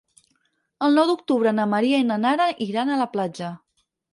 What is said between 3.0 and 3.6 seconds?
la platja.